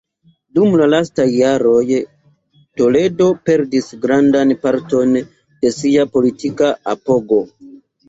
[0.59, 1.83] Dum la lastaj jaroj,
[2.81, 7.45] Toledo perdis grandan parton de sia politika apogo.